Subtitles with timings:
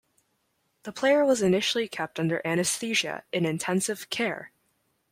[0.81, 4.51] The player was initially kept under anaesthesia in intensive care.